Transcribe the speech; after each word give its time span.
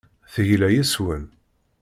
Tegla 0.33 0.67
yes-wen. 0.71 1.25